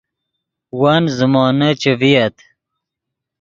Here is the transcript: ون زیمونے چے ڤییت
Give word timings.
ون 0.79 1.03
زیمونے 1.15 1.69
چے 1.81 1.91
ڤییت 1.99 2.35